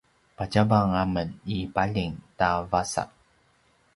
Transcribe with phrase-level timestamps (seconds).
[0.37, 3.03] patjavang a men i paljing ta “vasa”